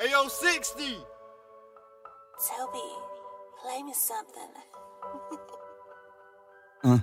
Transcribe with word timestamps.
Ayo, 0.00 0.30
60. 0.30 0.96
Toby, 2.48 2.78
play 3.62 3.82
me 3.82 3.92
something. 3.92 4.48
Uh. 6.82 6.98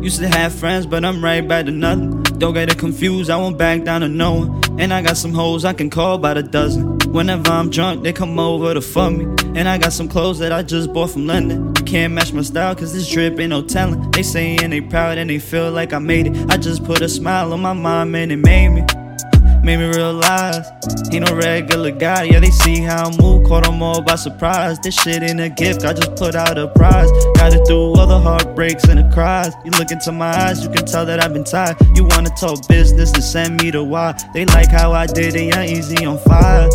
Used 0.00 0.18
to 0.18 0.26
have 0.26 0.52
friends, 0.52 0.86
but 0.86 1.04
I'm 1.04 1.22
right 1.22 1.46
back 1.46 1.66
to 1.66 1.70
nothing. 1.70 2.24
Don't 2.38 2.52
get 2.52 2.72
it 2.72 2.78
confused, 2.78 3.30
I 3.30 3.36
won't 3.36 3.56
back 3.56 3.84
down 3.84 4.00
to 4.00 4.08
no 4.08 4.32
one. 4.32 4.80
And 4.80 4.92
I 4.92 5.00
got 5.02 5.16
some 5.16 5.32
hoes 5.32 5.64
I 5.64 5.72
can 5.72 5.88
call 5.88 6.18
by 6.18 6.34
the 6.34 6.42
dozen. 6.42 6.98
Whenever 7.12 7.48
I'm 7.48 7.70
drunk, 7.70 8.02
they 8.02 8.12
come 8.12 8.36
over 8.40 8.74
to 8.74 8.80
fuck 8.80 9.12
me. 9.12 9.24
And 9.54 9.68
I 9.68 9.78
got 9.78 9.92
some 9.92 10.08
clothes 10.08 10.40
that 10.40 10.50
I 10.50 10.64
just 10.64 10.92
bought 10.92 11.12
from 11.12 11.28
London. 11.28 11.72
You 11.78 11.84
can't 11.84 12.12
match 12.12 12.32
my 12.32 12.42
style, 12.42 12.74
cause 12.74 12.92
this 12.92 13.08
drip 13.08 13.38
ain't 13.38 13.50
no 13.50 13.62
telling. 13.62 14.10
They 14.10 14.24
saying 14.24 14.68
they 14.68 14.80
proud 14.80 15.16
and 15.16 15.30
they 15.30 15.38
feel 15.38 15.70
like 15.70 15.92
I 15.92 16.00
made 16.00 16.26
it. 16.26 16.50
I 16.50 16.56
just 16.56 16.84
put 16.84 17.00
a 17.00 17.08
smile 17.08 17.52
on 17.52 17.60
my 17.60 17.72
mom 17.72 18.16
and 18.16 18.32
it 18.32 18.36
made 18.38 18.70
me 18.70 18.84
made 19.64 19.78
me 19.78 19.86
realize 19.86 20.70
he 21.10 21.18
no 21.18 21.34
regular 21.34 21.90
guy. 21.90 22.24
Yeah, 22.24 22.40
they 22.40 22.50
see 22.50 22.80
how 22.80 23.08
I 23.08 23.16
move, 23.16 23.46
caught 23.46 23.64
them 23.64 23.82
all 23.82 24.02
by 24.02 24.16
surprise. 24.16 24.78
This 24.80 24.94
shit 24.94 25.22
ain't 25.22 25.40
a 25.40 25.48
gift, 25.48 25.84
I 25.84 25.94
just 25.94 26.14
put 26.16 26.34
out 26.34 26.58
a 26.58 26.68
prize. 26.68 27.10
Got 27.36 27.54
it 27.54 27.66
through 27.66 27.94
all 27.94 28.06
the 28.06 28.18
heartbreaks 28.18 28.84
and 28.84 28.98
the 28.98 29.14
cries. 29.14 29.52
You 29.64 29.70
look 29.72 29.90
into 29.90 30.12
my 30.12 30.30
eyes, 30.30 30.62
you 30.62 30.70
can 30.70 30.84
tell 30.84 31.06
that 31.06 31.22
I've 31.22 31.32
been 31.32 31.44
tired. 31.44 31.76
You 31.96 32.04
wanna 32.04 32.30
talk 32.38 32.68
business 32.68 33.12
and 33.12 33.24
send 33.24 33.62
me 33.62 33.70
the 33.70 33.82
why. 33.82 34.14
They 34.34 34.44
like 34.44 34.68
how 34.68 34.92
I 34.92 35.06
did 35.06 35.34
it, 35.34 35.46
yeah, 35.46 35.62
easy 35.62 36.04
on 36.04 36.18
fire. 36.18 36.68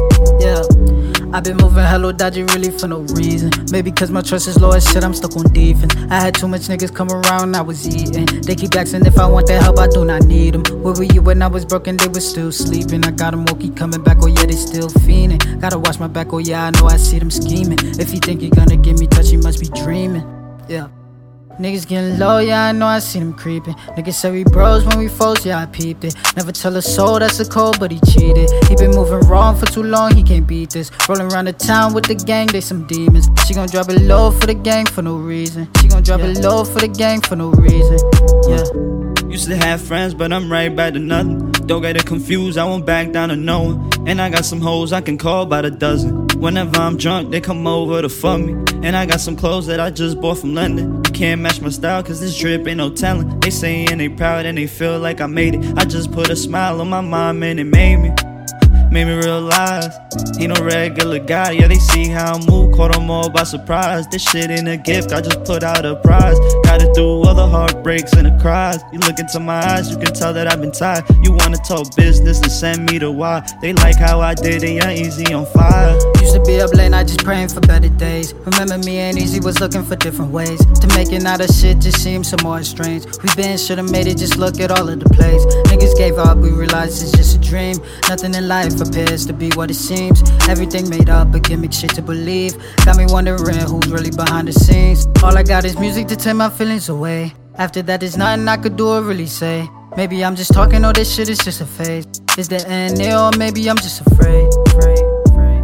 I've 1.39 1.45
been 1.45 1.55
moving 1.55 1.85
hello 1.85 2.11
dodgy 2.11 2.43
really 2.43 2.69
for 2.69 2.89
no 2.89 2.99
reason. 3.15 3.49
Maybe 3.71 3.93
cause 3.93 4.11
my 4.11 4.19
trust 4.19 4.49
is 4.49 4.59
low 4.59 4.71
as 4.71 4.85
shit, 4.85 5.05
I'm 5.05 5.13
stuck 5.13 5.37
on 5.37 5.45
defense. 5.53 5.95
I 6.09 6.19
had 6.19 6.35
too 6.35 6.49
much 6.49 6.63
niggas 6.63 6.93
come 6.93 7.09
around, 7.09 7.55
I 7.55 7.61
was 7.61 7.87
eating. 7.87 8.25
They 8.41 8.55
keep 8.55 8.75
asking 8.75 9.05
if 9.05 9.17
I 9.17 9.25
want 9.25 9.47
their 9.47 9.61
help, 9.61 9.79
I 9.79 9.87
do 9.87 10.03
not 10.03 10.23
need 10.23 10.55
them. 10.55 10.83
Where 10.83 10.93
were 10.93 11.03
you 11.05 11.21
when 11.21 11.41
I 11.41 11.47
was 11.47 11.63
broken? 11.63 11.95
They 11.95 12.09
were 12.09 12.19
still 12.19 12.51
sleeping. 12.51 13.05
I 13.05 13.11
got 13.11 13.31
them 13.31 13.45
all 13.47 13.55
keep 13.55 13.77
coming 13.77 14.03
back, 14.03 14.17
oh 14.19 14.27
yeah, 14.27 14.47
they 14.47 14.57
still 14.57 14.89
fiending. 14.89 15.61
Gotta 15.61 15.79
watch 15.79 15.97
my 15.97 16.09
back, 16.09 16.33
oh 16.33 16.39
yeah, 16.39 16.65
I 16.65 16.71
know 16.71 16.87
I 16.87 16.97
see 16.97 17.19
them 17.19 17.31
scheming. 17.31 17.79
If 17.97 18.13
you 18.13 18.19
think 18.19 18.41
you're 18.41 18.51
gonna 18.51 18.75
get 18.75 18.99
me 18.99 19.07
touch, 19.07 19.29
you 19.29 19.39
must 19.39 19.61
be 19.61 19.69
dreaming. 19.81 20.27
Yeah. 20.67 20.89
Niggas 21.59 21.85
getting 21.85 22.17
low, 22.17 22.37
yeah, 22.37 22.67
I 22.67 22.71
know 22.71 22.85
I 22.85 22.99
seen 22.99 23.21
them 23.21 23.33
creeping. 23.33 23.73
Niggas 23.97 24.13
say 24.13 24.31
we 24.31 24.45
bros 24.45 24.85
when 24.85 24.97
we 24.97 25.09
foes, 25.09 25.45
yeah, 25.45 25.59
I 25.59 25.65
peeped 25.65 26.05
it. 26.05 26.15
Never 26.37 26.53
tell 26.53 26.73
a 26.77 26.81
soul 26.81 27.19
that's 27.19 27.37
a 27.41 27.45
cold, 27.45 27.81
but 27.81 27.91
he 27.91 27.99
cheated. 27.99 28.49
He 28.69 28.77
been 28.77 28.91
moving 28.91 29.27
wrong 29.27 29.57
for 29.57 29.65
too 29.65 29.83
long, 29.83 30.15
he 30.15 30.23
can't 30.23 30.47
beat 30.47 30.69
this. 30.69 30.89
Rolling 31.09 31.29
around 31.33 31.45
the 31.45 31.53
town 31.53 31.93
with 31.93 32.05
the 32.05 32.15
gang, 32.15 32.47
they 32.47 32.61
some 32.61 32.87
demons. 32.87 33.27
She 33.45 33.53
gon' 33.53 33.67
drop 33.67 33.89
it 33.89 34.01
low 34.03 34.31
for 34.31 34.45
the 34.45 34.53
gang 34.53 34.85
for 34.85 35.01
no 35.01 35.17
reason. 35.17 35.67
She 35.81 35.89
gon' 35.89 36.01
drop 36.01 36.21
yeah. 36.21 36.27
it 36.27 36.37
low 36.37 36.63
for 36.63 36.79
the 36.79 36.87
gang 36.87 37.19
for 37.19 37.35
no 37.35 37.49
reason. 37.51 37.99
Yeah. 38.47 39.29
Used 39.29 39.49
to 39.49 39.57
have 39.57 39.81
friends, 39.81 40.13
but 40.13 40.31
I'm 40.31 40.49
right 40.49 40.73
back 40.73 40.93
to 40.93 40.99
nothing. 40.99 41.51
Don't 41.67 41.81
get 41.81 41.97
it 41.97 42.05
confused, 42.05 42.57
I 42.57 42.63
won't 42.63 42.85
back 42.85 43.11
down 43.11 43.29
to 43.29 43.35
no 43.35 43.63
one. 43.63 44.07
And 44.07 44.21
I 44.21 44.29
got 44.29 44.45
some 44.45 44.61
hoes 44.61 44.93
I 44.93 45.01
can 45.01 45.17
call 45.17 45.45
by 45.45 45.61
the 45.63 45.71
dozen. 45.71 46.28
Whenever 46.39 46.79
I'm 46.79 46.95
drunk, 46.95 47.31
they 47.31 47.41
come 47.41 47.67
over 47.67 48.01
to 48.01 48.07
fuck 48.07 48.39
me. 48.39 48.53
And 48.81 48.95
I 48.95 49.05
got 49.05 49.19
some 49.19 49.35
clothes 49.35 49.67
that 49.67 49.81
I 49.81 49.91
just 49.91 50.21
bought 50.21 50.37
from 50.37 50.55
London. 50.55 51.03
Can't 51.03 51.41
match 51.41 51.59
my 51.59 51.67
style, 51.67 52.01
cause 52.01 52.21
this 52.21 52.39
drip 52.39 52.65
ain't 52.65 52.77
no 52.77 52.89
telling. 52.89 53.41
They 53.41 53.49
saying 53.49 53.97
they 53.97 54.07
proud 54.07 54.45
and 54.45 54.57
they 54.57 54.65
feel 54.65 54.99
like 54.99 55.19
I 55.19 55.25
made 55.25 55.55
it. 55.55 55.77
I 55.77 55.83
just 55.83 56.13
put 56.13 56.29
a 56.29 56.37
smile 56.37 56.79
on 56.79 56.89
my 56.89 57.01
mom 57.01 57.43
and 57.43 57.59
it 57.59 57.65
made 57.65 57.97
me 57.97 58.11
made 58.91 59.05
me 59.05 59.13
realize 59.13 59.97
he 60.37 60.47
no 60.47 60.55
regular 60.63 61.19
guy. 61.19 61.51
Yeah, 61.51 61.67
they 61.67 61.75
see 61.75 62.07
how 62.07 62.35
I 62.35 62.45
move, 62.49 62.75
caught 62.75 62.93
them 62.93 63.09
all 63.11 63.29
by 63.29 63.43
surprise. 63.43 64.07
This 64.07 64.23
shit 64.23 64.49
ain't 64.49 64.67
a 64.67 64.77
gift, 64.77 65.11
I 65.11 65.21
just 65.21 65.43
put 65.43 65.63
out 65.63 65.85
a 65.85 65.95
prize. 65.97 66.39
Got 66.63 66.81
it 66.81 66.93
through 66.95 67.23
all 67.23 67.35
the 67.35 67.47
heartbreaks 67.47 68.13
and 68.13 68.25
the 68.27 68.37
cries. 68.41 68.79
You 68.91 68.99
look 68.99 69.19
into 69.19 69.39
my 69.39 69.59
eyes, 69.73 69.91
you 69.91 69.97
can 69.97 70.13
tell 70.13 70.33
that 70.33 70.47
I've 70.51 70.61
been 70.61 70.71
tired. 70.71 71.03
You 71.23 71.33
wanna 71.33 71.57
talk 71.57 71.95
business 71.95 72.41
and 72.41 72.51
send 72.51 72.89
me 72.89 72.97
the 72.97 73.11
why. 73.11 73.45
They 73.61 73.73
like 73.73 73.97
how 73.97 74.21
I 74.21 74.33
did 74.33 74.63
it, 74.63 74.71
yeah, 74.71 74.91
easy 74.91 75.33
on 75.33 75.45
fire. 75.47 75.93
Used 76.21 76.33
to 76.33 76.43
be 76.45 76.61
up 76.61 76.73
late 76.73 76.89
night 76.89 77.07
just 77.07 77.23
praying 77.23 77.49
for 77.49 77.61
better 77.61 77.89
days. 77.89 78.33
Remember 78.33 78.77
me 78.77 78.99
and 78.99 79.17
Eazy 79.17 79.43
was 79.43 79.59
looking 79.59 79.83
for 79.83 79.95
different 79.95 80.31
ways 80.31 80.59
to 80.79 80.87
make 80.95 81.11
it 81.11 81.25
out 81.25 81.41
of 81.41 81.49
shit 81.49 81.79
just 81.79 82.01
seems 82.01 82.29
so 82.29 82.37
more 82.43 82.63
strange. 82.63 83.05
We 83.05 83.29
been 83.35 83.57
should've 83.57 83.91
made 83.91 84.07
it, 84.07 84.17
just 84.17 84.37
look 84.37 84.59
at 84.59 84.71
all 84.71 84.87
of 84.89 84.99
the 84.99 85.09
plays. 85.09 85.43
Niggas 85.79 85.97
gave 85.97 86.17
up, 86.17 86.37
we 86.39 86.49
realized 86.49 87.01
it's 87.01 87.13
just 87.13 87.37
a 87.37 87.39
dream. 87.39 87.77
Nothing 88.09 88.33
in 88.33 88.49
life 88.49 88.81
appears 88.81 89.25
to 89.27 89.31
be 89.31 89.49
what 89.51 89.71
it 89.71 89.75
seems. 89.75 90.21
Everything 90.49 90.89
made 90.89 91.09
up, 91.09 91.33
a 91.33 91.39
gimmick 91.39 91.71
shit 91.71 91.91
to 91.91 92.01
believe. 92.01 92.57
Got 92.83 92.97
me 92.97 93.05
wondering 93.07 93.55
who's 93.59 93.87
really 93.87 94.11
behind 94.11 94.49
the 94.49 94.53
scenes. 94.53 95.07
All 95.23 95.37
I 95.37 95.43
got 95.43 95.63
is 95.63 95.79
music 95.79 96.07
to 96.07 96.17
take 96.17 96.35
my 96.35 96.49
feelings 96.49 96.89
away. 96.89 97.33
After 97.55 97.81
that, 97.83 98.01
there's 98.01 98.17
nothing 98.17 98.45
I 98.49 98.57
could 98.57 98.75
do 98.75 98.89
or 98.89 99.01
really 99.01 99.25
say. 99.25 99.69
Maybe 99.95 100.23
I'm 100.25 100.35
just 100.35 100.53
talking, 100.53 100.83
all 100.83 100.91
this 100.91 101.13
shit 101.15 101.29
is 101.29 101.37
just 101.37 101.61
a 101.61 101.65
phase. 101.65 102.05
Is 102.37 102.49
the 102.49 102.67
end 102.67 102.97
near, 102.97 103.15
or 103.15 103.31
maybe 103.37 103.65
I'm 103.69 103.77
just 103.77 104.01
afraid? 104.01 104.49
afraid, 104.67 104.99
afraid, 105.27 105.63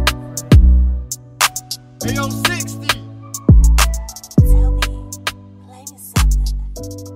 Ayo, 2.04 2.30
60. 2.46 2.88
Toby, 4.40 4.88
play 5.66 5.84
me 5.92 5.98
something. 5.98 7.15